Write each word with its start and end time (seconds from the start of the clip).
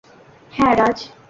হ্যাঁ, 0.51 0.73
রাজ। 0.75 0.97